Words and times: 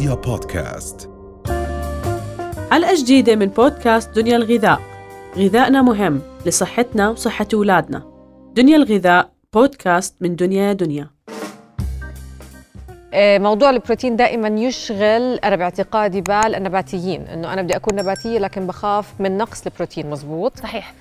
رؤيا 0.00 0.14
بودكاست. 0.14 1.10
حلقة 2.70 2.94
جديدة 3.02 3.36
من 3.36 3.46
بودكاست 3.46 4.10
دنيا 4.10 4.36
الغذاء. 4.36 4.80
غذائنا 5.36 5.82
مهم 5.82 6.20
لصحتنا 6.46 7.08
وصحة 7.08 7.46
أولادنا. 7.54 8.02
دنيا 8.54 8.76
الغذاء 8.76 9.32
بودكاست 9.52 10.16
من 10.20 10.36
دنيا 10.36 10.72
دنيا. 10.72 11.10
آه، 13.14 13.38
موضوع 13.38 13.70
البروتين 13.70 14.16
دائما 14.16 14.48
يشغل 14.48 15.34
أنا 15.34 15.56
باعتقادي 15.56 16.20
بال 16.20 16.54
النباتيين 16.54 17.22
إنه 17.22 17.52
أنا 17.52 17.62
بدي 17.62 17.76
أكون 17.76 17.94
نباتية 17.96 18.38
لكن 18.38 18.66
بخاف 18.66 19.20
من 19.20 19.38
نقص 19.38 19.66
البروتين 19.66 20.10
مزبوط؟ 20.10 20.58
صحيح. 20.58 20.94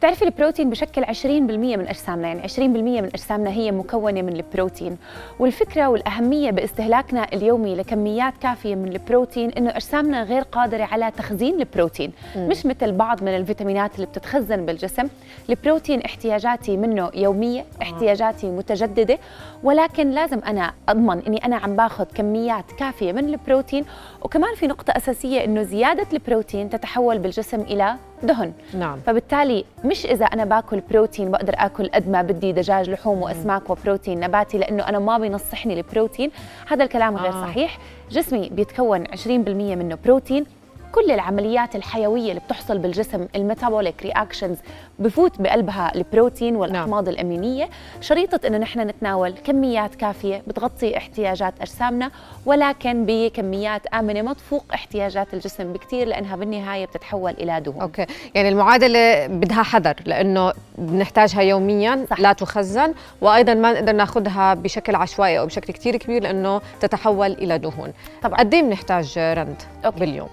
بتعرفي 0.00 0.24
البروتين 0.24 0.70
بشكل 0.70 1.04
20% 1.04 1.26
من 1.26 1.88
أجسامنا 1.88 2.28
يعني 2.28 2.48
20% 2.48 2.58
من 2.60 3.04
أجسامنا 3.04 3.50
هي 3.50 3.72
مكونة 3.72 4.22
من 4.22 4.32
البروتين. 4.36 4.96
والفكرة 5.38 5.86
والأهمية 5.88 6.50
باستهلاكنا 6.50 7.26
اليومي 7.32 7.74
لكميات 7.74 8.34
كافية 8.42 8.74
من 8.74 8.88
البروتين 8.92 9.50
إنه 9.50 9.70
أجسامنا 9.70 10.22
غير 10.22 10.42
قادرة 10.42 10.84
على 10.84 11.10
تخزين 11.10 11.60
البروتين. 11.60 12.12
م. 12.36 12.48
مش 12.48 12.66
مثل 12.66 12.92
بعض 12.92 13.22
من 13.22 13.28
الفيتامينات 13.36 13.94
اللي 13.94 14.06
بتتخزن 14.06 14.66
بالجسم. 14.66 15.08
البروتين 15.50 16.00
احتياجاتي 16.02 16.76
منه 16.76 17.10
يومية 17.14 17.64
احتياجاتي 17.82 18.46
متجددة. 18.50 19.18
ولكن 19.62 20.10
لازم 20.10 20.38
أنا 20.46 20.72
أضمن 20.88 21.22
إني 21.26 21.44
أنا 21.44 21.56
عم 21.56 21.76
باخذ 21.76 22.04
كميات 22.14 22.72
كافية 22.78 23.12
من 23.12 23.24
البروتين 23.28 23.84
وكمان 24.22 24.54
في 24.54 24.66
نقطة 24.66 24.90
أساسية 24.96 25.44
إنه 25.44 25.62
زيادة 25.62 26.06
البروتين 26.12 26.70
تتحول 26.70 27.18
بالجسم 27.18 27.60
إلى 27.60 27.96
دهن. 28.22 28.52
نعم. 28.78 28.98
فبالتالي 29.06 29.64
مش 29.84 30.06
إذا 30.06 30.24
أنا 30.24 30.44
باكل 30.44 30.80
بروتين 30.90 31.30
بقدر 31.30 31.54
آكل 31.56 31.88
قد 31.94 32.08
ما 32.08 32.22
بدي 32.22 32.52
دجاج 32.52 32.90
لحوم 32.90 33.22
وأسماك 33.22 33.70
وبروتين 33.70 34.20
نباتي 34.20 34.58
لأنه 34.58 34.88
أنا 34.88 34.98
ما 34.98 35.18
بينصحني 35.18 35.74
البروتين. 35.74 36.30
هذا 36.68 36.84
الكلام 36.84 37.16
غير 37.16 37.32
آه. 37.32 37.42
صحيح. 37.46 37.78
جسمي 38.10 38.48
بيتكون 38.48 39.04
20% 39.06 39.28
منه 39.28 39.98
بروتين 40.04 40.46
كل 40.92 41.10
العمليات 41.10 41.76
الحيوية 41.76 42.30
اللي 42.30 42.40
بتحصل 42.40 42.78
بالجسم 42.78 43.26
ال 43.36 43.43
metabolic 43.43 44.02
reactions 44.02 44.58
بفوت 44.98 45.40
بقلبها 45.40 45.94
البروتين 45.94 46.56
والأحماض 46.56 47.04
نعم. 47.04 47.14
الأمينية 47.14 47.68
شريطة 48.00 48.46
إنه 48.46 48.58
نحن 48.58 48.80
نتناول 48.80 49.30
كميات 49.30 49.94
كافية 49.94 50.42
بتغطي 50.46 50.96
احتياجات 50.96 51.54
أجسامنا 51.60 52.10
ولكن 52.46 53.04
بكميات 53.06 53.86
آمنة 53.86 54.22
ما 54.22 54.32
تفوق 54.32 54.64
احتياجات 54.74 55.34
الجسم 55.34 55.72
بكثير 55.72 56.06
لأنها 56.06 56.36
بالنهاية 56.36 56.86
بتتحول 56.86 57.32
إلى 57.32 57.60
دهون 57.60 57.80
okay 57.80 58.06
يعني 58.34 58.48
المعادلة 58.48 59.26
بدها 59.26 59.62
حذر 59.62 59.94
لأنه 60.06 60.52
بنحتاجها 60.78 61.42
يوميا 61.42 62.06
صح. 62.10 62.20
لا 62.20 62.32
تخزن 62.32 62.94
وأيضا 63.20 63.54
ما 63.54 63.72
نقدر 63.72 63.92
ناخذها 63.92 64.54
بشكل 64.54 64.94
عشوائي 64.94 65.38
أو 65.38 65.46
بشكل 65.46 65.72
كثير 65.72 65.96
كبير 65.96 66.22
لأنه 66.22 66.60
تتحول 66.80 67.32
إلى 67.32 67.58
دهون 67.58 67.92
طبعا 68.22 68.38
قد 68.38 68.54
إيه 68.54 68.62
بنحتاج 68.62 69.18
رند 69.18 69.62
أوكي. 69.84 70.00
باليوم 70.00 70.28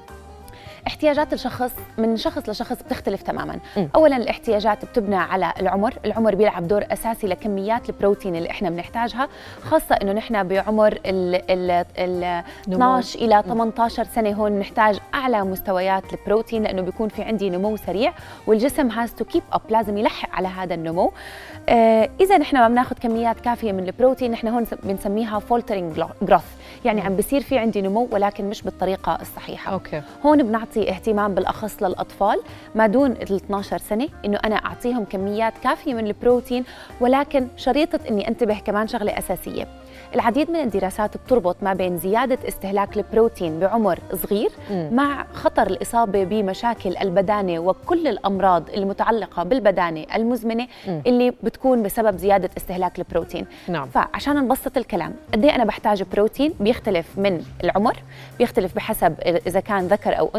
احتياجات 0.87 1.33
الشخص 1.33 1.71
من 1.97 2.17
شخص 2.17 2.49
لشخص 2.49 2.83
بتختلف 2.83 3.21
تماما. 3.21 3.59
م. 3.77 3.85
اولا 3.95 4.17
الاحتياجات 4.17 4.85
بتبنى 4.85 5.15
على 5.15 5.53
العمر. 5.59 5.93
العمر 6.05 6.35
بيلعب 6.35 6.67
دور 6.67 6.83
أساسي 6.91 7.27
لكميات 7.27 7.89
البروتين 7.89 8.35
اللي 8.35 8.49
إحنا 8.49 8.69
بنحتاجها 8.69 9.27
خاصة 9.61 9.95
إنه 9.95 10.11
نحن 10.11 10.43
بعمر 10.47 10.93
ال 11.05 11.35
ال 11.51 11.85
ال 11.97 12.43
12 12.67 13.19
إلى 13.19 13.43
18 13.47 14.03
سنة 14.03 14.31
هون 14.33 14.59
نحتاج 14.59 14.99
أعلى 15.13 15.43
مستويات 15.43 16.13
البروتين 16.13 16.63
لأنه 16.63 16.81
بيكون 16.81 17.09
في 17.09 17.21
عندي 17.21 17.49
نمو 17.49 17.77
سريع 17.77 18.13
والجسم 18.47 18.87
has 18.91 19.13
to 19.13 19.25
keep 19.25 19.43
up 19.53 19.61
لازم 19.69 19.97
يلحق 19.97 20.29
على 20.35 20.47
هذا 20.47 20.73
النمو. 20.73 21.11
آه 21.69 22.09
إذا 22.21 22.37
نحن 22.37 22.57
ما 22.57 22.67
بناخذ 22.67 22.95
كميات 22.95 23.39
كافية 23.39 23.71
من 23.71 23.83
البروتين 23.87 24.31
نحن 24.31 24.47
هون 24.47 24.65
بنسميها 24.83 25.39
faltering 25.39 25.95
growth 26.21 26.45
يعني 26.85 27.01
عم 27.01 27.15
بصير 27.15 27.41
في 27.41 27.57
عندي 27.57 27.81
نمو 27.81 28.07
ولكن 28.11 28.49
مش 28.49 28.61
بالطريقة 28.61 29.17
الصحيحة. 29.21 29.73
أوكي. 29.73 30.01
هون 30.25 30.43
بنعطي 30.43 30.76
اهتمام 30.77 31.35
بالأخص 31.35 31.83
للأطفال 31.83 32.39
ما 32.75 32.87
دون 32.87 33.11
ال 33.11 33.35
12 33.35 33.77
سنة 33.77 34.07
إنه 34.25 34.39
أنا 34.45 34.55
أعطيهم 34.55 35.05
كميات 35.05 35.53
كافية 35.63 35.93
من 35.93 36.07
البروتين 36.07 36.63
ولكن 37.01 37.47
شريطة 37.57 37.99
إني 38.09 38.27
أنتبه 38.27 38.59
كمان 38.59 38.87
شغلة 38.87 39.17
أساسية 39.17 39.67
العديد 40.15 40.51
من 40.51 40.55
الدراسات 40.59 41.17
بتربط 41.17 41.55
ما 41.61 41.73
بين 41.73 41.97
زيادة 41.97 42.37
استهلاك 42.47 42.97
البروتين 42.97 43.59
بعمر 43.59 43.99
صغير 44.13 44.49
م. 44.71 44.95
مع 44.95 45.25
خطر 45.33 45.67
الإصابة 45.67 46.23
بمشاكل 46.23 46.97
البدانة 46.97 47.59
وكل 47.59 48.07
الأمراض 48.07 48.63
المتعلقة 48.69 49.43
بالبدانة 49.43 50.05
المزمنة 50.15 50.67
م. 50.87 51.01
اللي 51.07 51.33
بتكون 51.43 51.83
بسبب 51.83 52.17
زيادة 52.17 52.49
استهلاك 52.57 52.99
البروتين 52.99 53.45
نعم 53.67 53.87
فعشان 53.87 54.35
نبسط 54.35 54.77
الكلام 54.77 55.13
قد 55.33 55.45
إيه 55.45 55.55
أنا 55.55 55.65
بحتاج 55.65 56.03
بروتين 56.03 56.53
بيختلف 56.59 57.05
من 57.17 57.43
العمر 57.63 57.97
بيختلف 58.39 58.75
بحسب 58.75 59.15
إذا 59.47 59.59
كان 59.59 59.87
ذكر 59.87 60.19
أو 60.19 60.29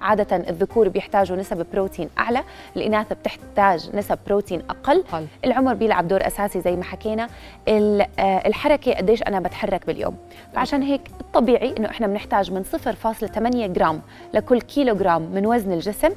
عادة 0.00 0.36
الذكور 0.36 0.88
بيحتاجوا 0.88 1.36
نسب 1.36 1.66
بروتين 1.72 2.08
أعلى 2.18 2.42
الإناث 2.76 3.12
بتحتاج 3.12 3.90
نسب 3.96 4.18
بروتين 4.26 4.62
أقل 4.70 5.02
قل. 5.12 5.26
العمر 5.44 5.74
بيلعب 5.74 6.08
دور 6.08 6.26
أساسي 6.26 6.60
زي 6.60 6.76
ما 6.76 6.84
حكينا 6.84 7.28
آه، 7.68 8.08
الحركة 8.46 8.92
قديش 8.94 9.22
أنا 9.22 9.40
بتحرك 9.40 9.86
باليوم 9.86 10.16
فعشان 10.54 10.82
هيك 10.82 11.00
الطبيعي 11.20 11.74
إنه 11.78 11.90
إحنا 11.90 12.06
بنحتاج 12.06 12.52
من 12.52 12.64
0.8 12.64 13.38
جرام 13.78 14.00
لكل 14.34 14.60
كيلو 14.60 14.94
جرام 14.94 15.22
من 15.22 15.46
وزن 15.46 15.72
الجسم 15.72 16.10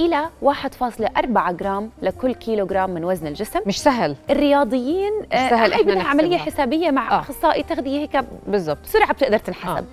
إلى 0.00 0.28
1.4 0.44 1.50
جرام 1.50 1.90
لكل 2.02 2.34
كيلو 2.34 2.66
جرام 2.66 2.90
من 2.90 3.04
وزن 3.04 3.26
الجسم 3.26 3.60
مش 3.66 3.80
سهل 3.82 4.16
الرياضيين 4.30 5.12
مش 5.20 5.26
سهل 5.38 5.72
آه، 5.72 5.76
إحنا 5.80 5.92
بدها 5.92 6.02
عملية. 6.02 6.36
حسابية 6.38 6.90
مع 6.90 7.16
آه. 7.16 7.20
أخصائي 7.20 7.62
تغذية 7.62 7.98
هيك 7.98 8.24
بالضبط 8.46 8.78
بسرعة 8.84 9.12
بتقدر 9.12 9.38
تنحسب 9.38 9.68
آه. 9.76 9.84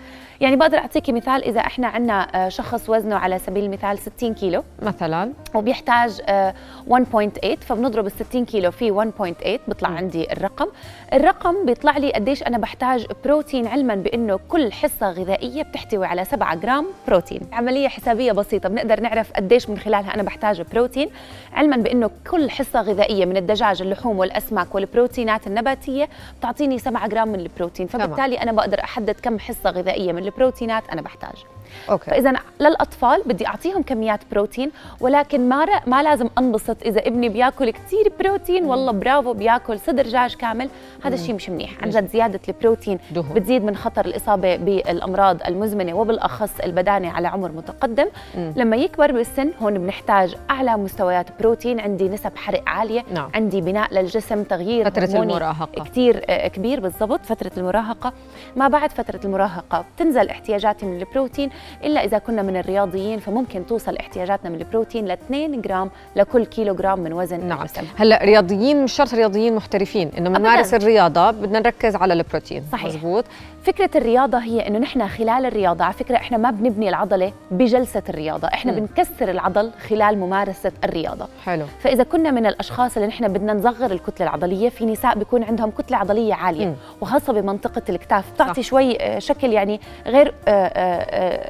آه. 0.42 0.44
يعني 0.44 0.56
بقدر 0.56 0.78
أعطيكي 0.78 1.12
مثال 1.12 1.44
إذا 1.44 1.60
إحنا 1.60 1.88
عندنا 1.88 2.50
شخص 2.50 2.90
وزنه 2.90 3.16
على 3.16 3.40
سبيل 3.40 3.64
المثال 3.64 3.98
60 4.00 4.34
كيلو. 4.34 4.64
مثلا. 4.82 5.32
وبيحتاج 5.56 6.22
آه، 6.28 6.54
1.8 6.90 7.56
فبنضرب 7.62 8.06
ال 8.06 8.12
60 8.12 8.46
كيلو 8.46 8.72
في 8.72 8.92
1.8 8.92 9.60
بيطلع 9.68 9.90
عندي 9.90 10.34
الرقم. 10.34 10.68
الرقم 11.14 11.66
بيطلع 11.66 11.98
لي 11.98 12.12
قديش 12.14 12.44
أنا 12.44 12.58
بحتاج 12.58 13.06
بروتين 13.26 13.68
علما 13.68 13.96
بإنه 13.96 14.40
كل 14.50 14.72
حصة 14.72 15.12
غذائية 15.12 15.64
بتحتوي 15.64 16.06
على 16.06 16.26
7 16.26 16.56
جرام 16.56 16.86
بروتين. 17.08 17.42
عملية 17.54 17.88
حسابية 17.88 18.32
بسيطة 18.32 18.70
بنقدر 18.70 19.00
نعرف 19.00 19.32
قديش 19.34 19.70
من 19.70 19.78
خلالها 19.78 20.14
أنا 20.16 20.24
بحتاج 20.24 20.62
بروتين 20.62 21.10
علما 21.54 21.78
بإنه 21.78 22.10
كل 22.32 22.50
حصة 22.50 22.82
غذائية 22.82 23.26
من 23.26 23.38
الدجاج 23.38 23.82
اللحوم 23.82 24.20
والأسماك 24.20 24.76
والبروتينات 24.76 25.48
النباتية 25.48 26.10
بتعطيني 26.40 26.78
7 26.80 27.08
جرام 27.08 27.28
من 27.28 27.40
البروتين. 27.40 27.88
فبالتالي 27.88 28.42
أنا 28.42 28.52
بقدر 28.52 28.80
أحدد 28.84 29.16
كم 29.22 29.40
حصة 29.40 29.70
غذائية 29.70 30.12
من 30.12 30.28
البروتينات 30.29 30.90
أنا 30.90 31.01
بحتاج 31.01 31.45
أوكي. 31.90 32.12
فإذا 32.12 32.34
للأطفال 32.59 33.22
بدي 33.25 33.47
أعطيهم 33.47 33.81
كميات 33.84 34.19
بروتين 34.31 34.72
ولكن 35.00 35.50
ما 35.50 35.66
ر- 35.66 35.81
ما 35.90 36.03
لازم 36.03 36.30
أنبسط 36.38 36.78
إذا 36.85 37.07
ابني 37.07 37.30
بياكل 37.30 37.69
كثير 37.69 38.12
بروتين 38.19 38.66
والله 38.66 38.91
برافو 38.91 39.34
بياكل 39.34 39.79
صدر 39.79 40.03
دجاج 40.03 40.35
كامل. 40.35 40.69
هذا 41.03 41.16
الشيء 41.16 41.35
مش 41.35 41.50
منيح. 41.50 41.84
عن 41.84 41.90
جد 41.90 42.09
زيادة 42.09 42.40
البروتين 42.50 43.00
دهون. 43.12 43.34
بتزيد 43.34 43.63
من 43.63 43.75
خطر 43.75 44.06
الإصابة 44.06 44.56
بالأمراض 44.56 45.38
المزمنة 45.47 45.94
وبالأخص 45.94 46.59
البدانة 46.63 47.12
على 47.12 47.28
عمر 47.28 47.52
متقدم. 47.52 48.06
مم. 48.38 48.53
لما 48.56 48.75
يكبر 48.75 49.12
بالسن 49.12 49.52
هون 49.62 49.78
بنحتاج 49.78 50.35
أعلى 50.50 50.78
مستويات 50.78 51.25
بروتين. 51.40 51.79
عندي 51.79 52.09
نسب 52.09 52.31
حرق 52.38 52.63
عالية. 52.68 53.03
نعم. 53.13 53.29
عندي 53.35 53.62
بناء 53.62 53.94
للجسم 53.94 54.44
تغيير 54.44 54.90
فترة 54.90 55.06
هرموني 55.06 55.34
المراهقة. 55.34 55.84
كثير 55.84 56.25
آه، 56.29 56.47
كبير 56.47 56.79
بالضبط. 56.79 57.25
فترة 57.25 57.52
المراهقة. 57.58 58.13
ما 58.56 58.68
بعد 58.68 58.91
فترة 58.91 59.19
المراهقة 59.25 59.85
بتنزل 59.96 60.29
احتياجاتي 60.29 60.85
من 60.85 61.00
البروتين. 61.02 61.50
إلا 61.84 62.03
إذا 62.06 62.18
كنا 62.18 62.42
من 62.42 62.58
الرياضيين 62.58 63.20
فممكن 63.20 63.66
توصل 63.66 63.96
احتياجاتنا 63.96 64.50
من 64.50 64.56
البروتين 64.56 65.08
ل 65.08 65.12
2 65.12 65.62
جرام 65.62 65.90
لكل 66.16 66.46
كيلو 66.46 66.75
جرام 66.75 67.00
من 67.00 67.14
وزن 67.14 67.46
نعم 67.47 67.62
الجسم 67.62 67.84
هلا 67.97 68.20
رياضيين 68.24 68.84
مش 68.84 68.94
شرط 68.94 69.14
رياضيين 69.14 69.56
محترفين 69.56 70.12
إنه 70.18 70.30
بنمارس 70.30 70.74
الرياضة 70.74 71.31
بدنا 71.31 71.59
نركز 71.59 71.96
على 71.96 72.14
البروتين 72.14 72.64
صحيح. 72.72 72.85
مزبوط 72.85 73.26
فكرة 73.64 73.90
الرياضة 73.96 74.38
هي 74.38 74.67
إنه 74.67 74.79
نحن 74.79 75.08
خلال 75.08 75.46
الرياضة 75.46 75.84
على 75.84 75.94
فكرة 75.94 76.16
إحنا 76.16 76.38
ما 76.38 76.52
بنبني 76.52 76.90
العضلة 76.90 77.34
بجلسة 77.52 78.03
الرياضة، 78.09 78.47
إحنا 78.47 78.72
مم. 78.72 78.79
بنكسر 78.79 79.29
العضل 79.32 79.72
خلال 79.90 80.17
ممارسة 80.17 80.72
الرياضة. 80.84 81.28
حلو 81.46 81.66
فإذا 81.79 82.03
كنا 82.03 82.32
من 82.32 82.46
الأشخاص 82.46 82.96
اللي 82.97 83.08
نحن 83.08 83.28
بدنا 83.28 83.53
نصغر 83.53 83.91
الكتلة 83.91 84.28
العضلية، 84.28 84.70
في 84.70 84.85
نساء 84.85 85.17
بيكون 85.17 85.44
عندهم 85.44 85.72
كتلة 85.72 85.97
عضلية 85.97 86.34
عالية 86.34 86.66
مم. 86.66 86.76
وخاصة 87.02 87.34
بمنطقة 87.34 87.82
الكتاف، 87.90 88.32
بتعطي. 88.34 88.64
شوي 88.64 89.02
آه، 89.02 89.20
شكل 89.20 89.53
يعني 89.53 89.79
غير 90.08 90.34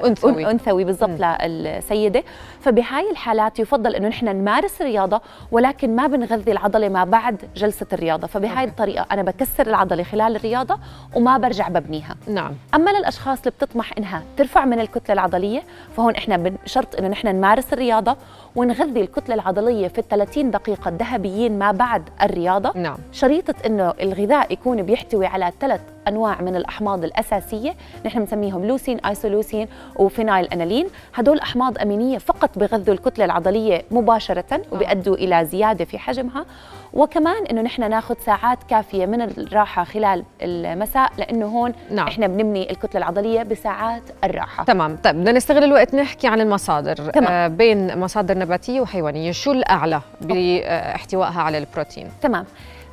أنثوي. 0.06 0.46
أن- 0.46 0.48
أنثوي 0.48 0.84
بالضبط 0.84 1.22
للسيدة، 1.46 2.24
فبهاي 2.62 3.12
الحالات 3.12 3.60
يفضل 3.60 3.96
إنه 3.96 4.08
نحن 4.08 4.26
نمارس 4.26 4.82
رياضة 4.82 5.22
ولكن 5.52 5.96
ما 5.96 6.08
بنغذي 6.08 6.52
العضلة 6.52 6.90
ما 6.90 7.04
بعد 7.04 7.42
جلسة 7.56 7.86
الرياضة، 7.94 8.28
فبهاي 8.28 8.60
أوكي. 8.60 8.70
الطريقة 8.70 9.06
أنا 9.12 9.22
بكسر 9.22 9.68
العضلة 9.68 10.04
خلال 10.04 10.36
الرياضة 10.36 10.80
وما 11.16 11.38
برجع 11.38 11.68
ببنيها. 11.68 12.16
نعم. 12.28 12.52
أما 12.76 12.92
للأشخاص 12.92 13.40
اللي 13.40 13.52
بتطمح 13.52 13.94
إنها 13.98 14.24
ترفع 14.38 14.66
من 14.66 14.80
الكتلة 14.80 15.14
العضلية 15.14 15.64
فهون 15.98 16.16
إحنا 16.16 16.38
بن- 16.38 16.56
شرط 16.66 16.96
إنه 16.96 17.08
نحن 17.08 17.28
نمارس 17.28 17.74
الرياضة 17.74 18.18
ونغذي 18.56 19.02
الكتلة 19.02 19.36
العضلية 19.36 19.88
في 19.88 20.00
ال 20.00 20.08
30 20.08 20.52
دقيقة 20.52 20.90
الذهبيين 20.90 21.60
ما 21.60 21.72
بعد 21.72 22.10
الرياضة. 22.22 22.72
نعم. 22.80 22.98
شريطة 23.12 23.56
إنه 23.66 23.94
الغذاء 24.02 24.54
يكون 24.54 24.82
بيحتوي 24.84 25.26
على 25.26 25.52
ثلاث 25.60 25.82
أنواع 26.08 26.42
من 26.42 26.56
الأحماض 26.56 27.04
الأساسية. 27.04 27.74
نحن 28.06 28.20
بنسميهم 28.20 28.66
لوسين 28.66 29.00
آيسولوسين 29.00 29.68
وفينايل 29.96 30.46
أنالين. 30.46 30.88
هدول 31.16 31.40
أحماض 31.40 31.78
أمينية 31.78 32.18
فقط 32.18 32.49
بغذوا 32.56 32.94
الكتلة 32.94 33.26
العضلية 33.26 33.82
مباشرة 33.92 34.62
وبيؤدوا 34.72 35.16
إلى 35.16 35.46
زيادة 35.46 35.86
في 35.86 36.00
حجمها. 36.00 36.46
وكمان 36.94 37.46
إنه 37.46 37.62
نحن 37.62 37.90
ناخذ 37.90 38.16
ساعات 38.26 38.64
كافية 38.70 39.06
من 39.06 39.22
الراحة 39.22 39.84
خلال 39.84 40.24
المساء 40.42 41.12
لأنه 41.18 41.46
هون 41.46 41.74
نعم. 41.92 42.08
إحنا 42.08 42.28
بنبني 42.28 42.72
الكتلة 42.72 42.98
العضلية 42.98 43.44
بساعات 43.44 44.02
الراحة. 44.24 44.64
تمام. 44.64 44.98
طيب 45.04 45.16
بدنا 45.16 45.32
نستغل 45.32 45.64
الوقت 45.64 45.96
نحكي 45.96 46.28
عن 46.28 46.42
المصادر. 46.42 46.96
تمام. 46.96 47.32
آه 47.32 47.48
بين 47.48 48.00
مصادر 48.00 48.38
نباتية 48.38 48.82
وحيوانية 48.82 49.32
شو 49.32 49.52
الأعلى 49.52 50.02
باحتوائها 50.22 51.42
على 51.42 51.58
البروتين؟ 51.58 52.08
تمام. 52.22 52.46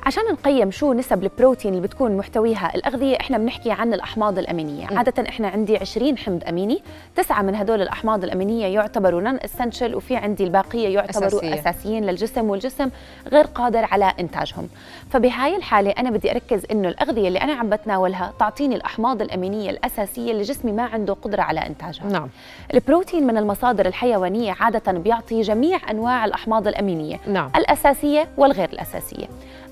عشان 0.05 0.23
نقيم 0.31 0.71
شو 0.71 0.93
نسب 0.93 1.23
البروتين 1.23 1.73
اللي 1.73 1.87
بتكون 1.87 2.17
محتويها 2.17 2.71
الأغذية 2.75 3.17
إحنا 3.19 3.37
بنحكي 3.37 3.71
عن 3.71 3.93
الأحماض 3.93 4.37
الأمينية 4.39 4.85
م. 4.91 4.97
عادة 4.97 5.29
إحنا 5.29 5.47
عندي 5.47 5.77
20 5.77 6.17
حمض 6.17 6.43
أميني 6.49 6.81
تسعة 7.15 7.41
من 7.41 7.55
هدول 7.55 7.81
الأحماض 7.81 8.23
الأمينية 8.23 8.65
يعتبروا 8.65 9.21
نون 9.21 9.39
اسينشال 9.45 9.95
وفي 9.95 10.15
عندي 10.15 10.43
الباقية 10.43 10.87
يعتبروا 10.93 11.27
أساسية. 11.27 11.53
أساسيين 11.59 12.05
للجسم 12.05 12.49
والجسم 12.49 12.89
غير 13.27 13.45
قادر 13.45 13.85
على 13.91 14.13
إنتاجهم 14.19 14.69
فبهاي 15.09 15.55
الحالة 15.55 15.91
أنا 15.91 16.09
بدي 16.09 16.31
أركز 16.31 16.61
إنه 16.71 16.87
الأغذية 16.89 17.27
اللي 17.27 17.41
أنا 17.41 17.53
عم 17.53 17.69
بتناولها 17.69 18.33
تعطيني 18.39 18.75
الأحماض 18.75 19.21
الأمينية 19.21 19.69
الأساسية 19.69 20.31
اللي 20.31 20.43
جسمي 20.43 20.71
ما 20.71 20.83
عنده 20.83 21.13
قدرة 21.13 21.41
على 21.41 21.59
إنتاجها 21.67 22.05
نعم. 22.05 22.29
البروتين 22.73 23.27
من 23.27 23.37
المصادر 23.37 23.85
الحيوانية 23.85 24.55
عادة 24.59 24.91
بيعطي 24.91 25.41
جميع 25.41 25.79
أنواع 25.91 26.25
الأحماض 26.25 26.67
الأمينية 26.67 27.19
نعم. 27.27 27.51
الأساسية 27.55 28.27
والغير 28.37 28.69
الأساسية 28.73 29.27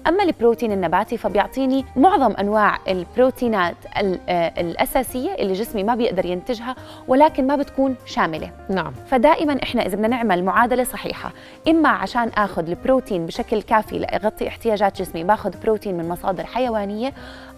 أما 0.07 0.23
البروتين 0.23 0.71
النباتي 0.71 1.17
فبيعطيني 1.17 1.85
معظم 1.95 2.31
أنواع 2.31 2.77
البروتينات 2.87 3.75
آه، 3.95 4.53
الأساسية 4.61 5.35
اللي 5.35 5.53
جسمي 5.53 5.83
ما 5.83 5.95
بيقدر 5.95 6.25
ينتجها 6.25 6.75
ولكن 7.07 7.47
ما 7.47 7.55
بتكون 7.55 7.95
شاملة. 8.05 8.49
نعم. 8.69 8.93
فدائما 9.07 9.63
إحنا 9.63 9.85
إذا 9.85 9.95
بدنا 9.95 10.07
نعمل 10.07 10.43
معادلة 10.43 10.83
صحيحة 10.83 11.31
إما 11.67 11.89
عشان 11.89 12.29
آخذ 12.29 12.67
البروتين 12.69 13.25
بشكل 13.25 13.61
كافي 13.61 13.99
لأغطي 13.99 14.47
احتياجات 14.47 15.01
جسمي 15.01 15.23
باخذ 15.23 15.51
بروتين 15.63 15.97
من 15.97 16.09
مصادر 16.09 16.43
حيوانية 16.45 17.13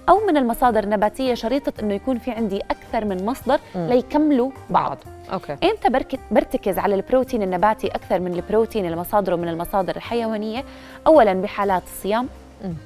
أو 0.10 0.20
من 0.28 0.38
المصادر 0.38 0.84
النباتية 0.84 1.34
شريطة 1.34 1.74
إنه 1.84 1.94
يكون 1.94 2.18
في 2.18 2.32
عندي 2.32 2.60
أكثر 2.60 3.06
من 3.06 3.26
مصدر 3.26 3.60
م. 3.76 3.80
ليكملوا 3.88 4.52
بعض. 4.70 4.98
أوكي. 5.34 5.54
إمتى 5.54 6.18
برتكز 6.32 6.78
على 6.78 6.96
البروتين 6.96 7.42
النباتي 7.42 7.88
أكثر 7.88 8.20
من 8.20 8.34
البروتين 8.34 8.86
اللي 8.86 8.98
مصادره 8.98 9.36
من 9.36 9.48
المصادر 9.48 9.96
الحيوانية؟ 9.96 10.64
اولا 11.08 11.34
بحالات 11.34 11.84
الصيام 11.84 12.28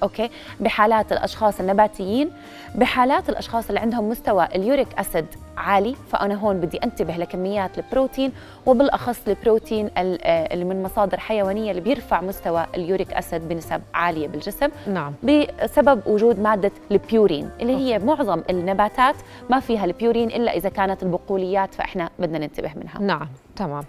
أوكي. 0.04 0.30
بحالات 0.60 1.12
الأشخاص 1.12 1.60
النباتيين 1.60 2.32
بحالات 2.76 3.30
الأشخاص 3.30 3.68
اللي 3.68 3.80
عندهم 3.80 4.10
مستوى 4.10 4.48
ال 4.56 4.62
uric 4.62 4.88
acid 5.00 5.26
عالي 5.58 5.96
فأنا 6.12 6.36
هون 6.36 6.60
بدي 6.60 6.78
أنتبه 6.84 7.18
لكميات 7.18 7.78
البروتين 7.78 8.32
وبالأخص 8.66 9.20
البروتين 9.28 9.90
آه، 9.98 10.54
اللي 10.54 10.66
من 10.66 10.84
مصادر 10.84 11.20
حيوانية 11.20 11.72
اللي 11.72 11.82
بيرفع 11.82 12.22
مستوى 12.22 12.66
ال 12.76 12.83
uric 12.83 13.14
acid 13.14 13.48
بنسب 13.48 13.82
عالية 13.94 14.28
بالجسم. 14.28 14.68
نعم. 14.88 15.14
بسبب 15.24 16.02
وجود 16.08 16.40
مادة 16.40 16.72
البيورين 16.92 17.50
اللي 17.62 17.76
هي 17.76 18.00
معظم 18.00 18.42
النباتات 18.50 19.16
ما 19.50 19.60
فيها 19.60 19.86
البيورين 19.86 20.30
إلا 20.30 20.58
إذا 20.58 20.70
كانت 20.70 21.04
البقوليات 21.04 21.74
فإحنا 21.74 22.10
بدنا 22.20 22.38
ننتبه 22.38 22.72
منها. 22.76 23.00
نعم. 23.02 23.28
تمام. 23.56 23.84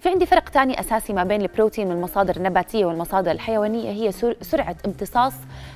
في 0.00 0.08
عندي 0.08 0.26
فرق 0.26 0.48
ثاني 0.48 0.80
أساسي 0.80 1.12
ما 1.12 1.24
بين 1.24 1.42
البروتين 1.42 1.86
من 1.86 1.92
المصادر 1.92 2.36
النباتية 2.36 2.84
والمصادر 2.84 3.30
الحيوانية 3.30 3.90
هي 3.90 4.12
سرعة 4.40 4.76
امتصاص 4.86 5.32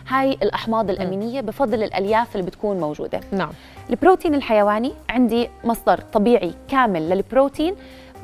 هاي 0.09 0.33
الأحماض 0.33 0.91
الأمينية 0.91 1.41
بفضل 1.41 1.83
الألياف 1.83 2.37
اللي 2.37 2.47
بتكون 2.47 2.81
موجودة. 2.81 3.21
نعم. 3.33 3.51
البروتين 3.91 4.35
الحيواني 4.35 4.93
عندي 5.11 5.49
مصدر 5.65 6.01
طبيعي 6.01 6.55
كامل 6.69 7.11
للبروتين 7.11 7.75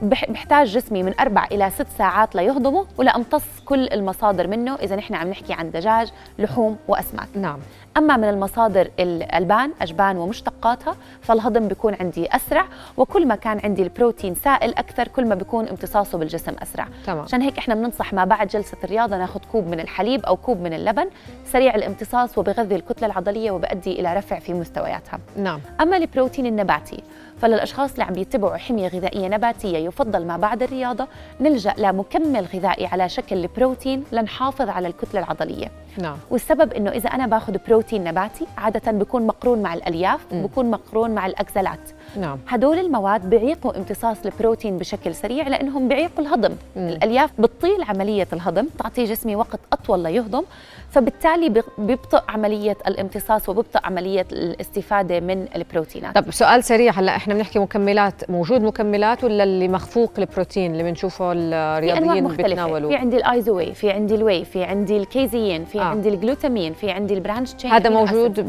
بحتاج 0.03 0.67
جسمي 0.67 1.03
من 1.03 1.15
أربع 1.21 1.45
إلى 1.53 1.71
ست 1.71 1.87
ساعات 1.99 2.35
ليهضمه 2.35 2.87
ولأمتص 2.99 3.45
كل 3.65 3.89
المصادر 3.93 4.47
منه 4.47 4.75
إذا 4.75 4.97
نحن 4.97 5.15
عم 5.15 5.29
نحكي 5.29 5.53
عن 5.53 5.71
دجاج 5.71 6.13
لحوم 6.39 6.77
وأسماك. 6.89 7.29
نعم. 7.35 7.59
أما 7.99 8.17
من 8.17 8.29
المصادر 8.29 8.91
الألبان 8.99 9.73
أجبان 9.81 10.17
ومشتقاتها 10.17 10.97
فالهضم 11.23 11.69
بيكون 11.69 11.95
عندي 12.01 12.37
أسرع 12.37 12.65
وكل 12.97 13.27
ما 13.27 13.35
كان 13.35 13.61
عندي 13.65 13.83
البروتين 13.83 14.35
سائل 14.35 14.71
أكثر 14.75 15.09
كل 15.09 15.27
ما 15.27 15.35
بيكون 15.35 15.69
امتصاصه 15.69 16.19
بالجسم 16.19 16.53
أسرع 16.63 16.89
تمام. 17.07 17.25
عشان 17.25 17.43
هيك 17.43 17.59
إحنا 17.59 17.75
بننصح 17.75 18.13
ما 18.13 18.25
بعد 18.25 18.49
جلسة 18.49 18.77
الرياضة 18.85 19.17
ناخذ 19.17 19.41
كوب 19.53 19.67
من 19.67 19.81
الحليب 19.81 20.27
أو 20.27 20.37
كوب 20.37 20.61
من 20.61 20.73
اللبن 20.73 21.09
سريع 21.53 21.75
الامتصاص 21.75 22.39
وبغذي 22.39 22.77
الكتلة 22.77 23.07
العضلية 23.07 23.51
وبؤدي 23.51 24.01
إلى 24.01 24.15
رفع 24.15 24.39
في 24.39 24.55
مستوياتها 24.55 25.19
نعم. 25.37 25.61
أما 25.81 25.97
البروتين 25.97 26.47
النباتي 26.47 27.03
فللأشخاص 27.43 27.93
اللي 27.93 28.05
عم 28.05 28.15
يتبعوا 28.19 28.57
حمية 28.57 28.89
غذائية 28.89 29.29
نباتية 29.29 29.79
يفضل 29.79 30.27
ما 30.27 30.37
بعد 30.37 30.63
الرياضة 30.63 31.07
نلجأ 31.41 31.75
لمكمل 31.79 32.47
غذائي 32.55 32.87
على 32.87 33.09
شكل 33.09 33.37
البروتين 33.37 34.05
لنحافظ 34.13 34.69
على 34.69 34.89
الكتلة 34.89 35.21
العضلية 35.21 35.71
نعم. 35.99 36.17
والسبب 36.31 36.73
إنه 36.73 36.91
إذا 36.91 37.09
أنا 37.09 37.27
باخذ 37.27 37.57
بروتين 37.69 38.05
نباتي 38.05 38.47
عادة 38.59 38.93
بيكون 38.93 39.27
مقرون 39.27 39.63
مع 39.63 39.75
الألياف 39.75 40.21
م. 40.33 40.43
بيكون 40.43 40.71
مقرون 40.71 41.11
مع 41.11 41.27
الاكزلات 41.27 41.91
نعم. 42.17 42.39
هدول 42.49 42.79
المواد 42.79 43.31
بيعيقوا 43.31 43.77
امتصاص 43.77 44.17
البروتين 44.25 44.79
بشكل 44.79 45.15
سريع 45.15 45.49
لأنهم 45.49 45.89
بيعيقوا 45.89 46.25
الهضم 46.25 46.53
م. 46.53 46.79
الألياف 46.79 47.31
بتطيل 47.39 47.83
عملية 47.89 48.29
الهضم 48.33 48.67
تعطي 48.79 49.05
جسمي 49.05 49.37
وقت 49.37 49.61
أطول 49.73 50.03
ليهضم 50.03 50.43
فبالتالي 50.91 51.63
بيبطئ 51.79 52.21
عملية 52.29 52.77
الامتصاص 52.87 53.49
وبيبطئ 53.49 53.81
عملية 53.85 54.27
الاستفادة 54.33 55.21
من 55.21 55.47
البروتينات 55.57 56.15
طب 56.15 56.31
سؤال 56.31 56.65
سريع 56.65 56.93
هلأ 56.93 57.17
إحنا 57.17 57.35
بنحكي 57.35 57.59
مكملات 57.59 58.31
موجود 58.31 58.63
مكملات 58.63 59.25
ولا 59.25 59.45
اللي 59.45 59.69
مخفوق 59.69 60.13
البروتين 60.19 60.73
اللي 60.73 60.83
بنشوفه 60.83 61.33
الرياضيين 61.33 62.29
بيتناولوا 62.29 62.89
في 62.91 62.97
عندي 62.97 63.17
ال 63.17 63.24
iso 63.24 63.46
whey 63.46 63.75
في 63.75 63.91
عندي 63.91 64.15
ال 64.15 64.21
whey 64.21 64.45
في 64.45 64.65
عندي 64.65 64.97
الكيزيين 64.97 65.65
في 65.65 65.81
آه. 65.81 65.83
عندي 65.83 66.09
الجلوتامين 66.09 66.73
في 66.73 66.91
عندي 66.91 67.15
ال 67.15 67.19
branched 67.19 67.53
chain 67.53 67.71
هذا 67.71 67.91
موجود 67.91 68.41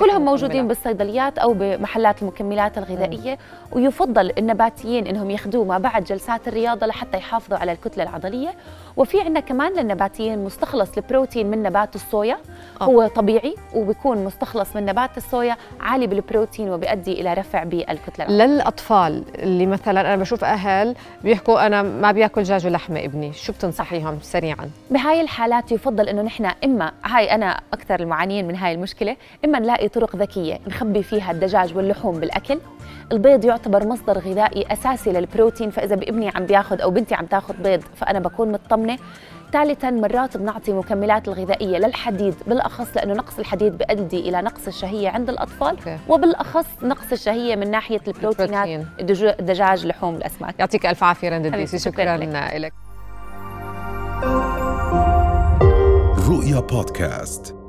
كلهم 0.00 0.24
موجودين 0.24 0.68
بالصيدليات 0.68 1.38
أو 1.38 1.52
بمحلات 1.52 2.22
المكملات 2.22 2.78
الغذائية. 2.80 3.38
ويفضل 3.72 4.32
النباتيين 4.38 5.06
إنهم 5.06 5.30
ياخذوه 5.30 5.64
ما 5.64 5.78
بعد 5.78 6.04
جلسات 6.04 6.48
الرياضة 6.48 6.86
لحتى 6.86 7.18
يحافظوا 7.18 7.58
على 7.58 7.72
الكتلة 7.72 8.02
العضلية 8.02 8.54
وفي 8.96 9.20
عندنا 9.20 9.40
كمان 9.40 9.72
للنباتيين 9.72 10.44
مستخلص 10.44 10.96
البروتين 10.96 11.50
من 11.50 11.62
نبات 11.62 11.94
الصويا. 11.94 12.38
هو 12.82 13.06
طبيعي 13.06 13.54
وبيكون 13.74 14.24
مستخلص 14.24 14.76
من 14.76 14.84
نبات 14.84 15.16
الصويا 15.16 15.56
عالي 15.80 16.06
بالبروتين 16.06 16.70
وبيؤدي 16.70 17.20
إلى 17.20 17.34
رفع 17.34 17.64
بالكتلة. 17.64 18.26
للأطفال 18.26 19.24
اللي 19.38 19.66
مثلا 19.66 20.00
أنا 20.00 20.16
بشوف 20.16 20.44
أهل 20.44 20.94
بيحكوا 21.24 21.66
أنا 21.66 21.82
ما 21.82 22.12
بياكل 22.12 22.42
دجاج 22.42 22.66
ولحمة 22.66 23.04
ابني 23.04 23.32
شو 23.32 23.52
بتنصحيهم 23.52 24.18
سريعا؟ 24.22 24.70
بهاي 24.90 25.20
الحالات 25.20 25.72
يفضل 25.72 26.08
إنه 26.08 26.22
نحن 26.22 26.50
إما 26.64 26.92
هاي 27.04 27.34
أنا 27.34 27.60
أكثر 27.72 28.00
المعانين 28.00 28.48
من 28.48 28.56
هاي 28.56 28.74
المشكلة 28.74 29.16
إما 29.44 29.58
نلاقي 29.58 29.88
طرق 29.88 30.16
ذكية 30.16 30.58
نخبي 30.68 31.02
فيها 31.02 31.30
الدجاج 31.30 31.76
واللحوم 31.76 32.20
بالأكل. 32.20 32.60
البيض 33.12 33.44
يعتبر 33.44 33.86
مصدر 33.86 34.18
غذائي 34.18 34.72
أساسي 34.72 35.12
للبروتين 35.12 35.70
فإذا 35.70 35.94
بابني 35.94 36.28
عم 36.28 36.46
بياخذ 36.46 36.80
أو 36.80 36.90
بنتي 36.90 37.14
عم 37.14 37.26
تاخذ 37.26 37.54
بيض 37.62 37.82
فأنا 37.96 38.18
بكون 38.18 38.52
مطمنة. 38.52 38.98
ثالثا 39.52 39.90
مرات 39.90 40.36
بنعطي 40.36 40.72
مكملات 40.72 41.28
الغذائية 41.28 41.78
للحديد 41.78 42.34
بالأخص 42.46 42.96
لأنه 42.96 43.14
نقص 43.14 43.38
الحديد 43.38 43.78
بيؤدي 43.78 44.20
إلى 44.28 44.42
نقص 44.42 44.66
الشهية 44.66 45.08
عند 45.08 45.28
الأطفال 45.28 45.76
okay. 45.78 46.10
وبالأخص 46.10 46.66
نقص 46.82 47.12
الشهية 47.12 47.56
من 47.56 47.70
ناحية 47.70 48.00
البروتينات 48.08 48.86
الدجاج 49.00 49.86
لحوم 49.86 50.14
الأسماك. 50.14 50.54
يعطيك 50.58 50.86
ألف 50.86 51.04
عافية 51.04 51.28
رند 51.28 51.46
الديسي 51.46 51.78
شكرا 51.78 52.16
لك. 52.16 52.72
رؤيا 56.28 56.60
بودكاست. 56.60 57.59